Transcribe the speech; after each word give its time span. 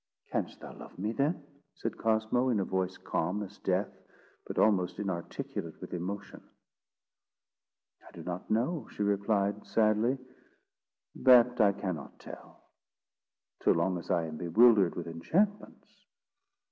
"Canst 0.31 0.59
thou 0.59 0.73
love 0.73 0.97
me 0.97 1.11
then?" 1.11 1.43
said 1.75 1.95
Cosmo, 1.95 2.49
in 2.49 2.59
a 2.59 2.65
voice 2.65 2.97
calm 2.97 3.43
as 3.43 3.59
death, 3.59 3.93
but 4.47 4.57
almost 4.57 4.97
inarticulate 4.97 5.79
with 5.79 5.93
emotion. 5.93 6.41
"I 8.07 8.11
do 8.11 8.23
not 8.23 8.49
know," 8.49 8.87
she 8.89 9.03
replied 9.03 9.63
sadly; 9.67 10.17
"that 11.17 11.61
I 11.61 11.71
cannot 11.73 12.17
tell, 12.17 12.63
so 13.61 13.73
long 13.73 13.99
as 13.99 14.09
I 14.09 14.23
am 14.25 14.37
bewildered 14.37 14.95
with 14.95 15.05
enchantments. 15.05 16.07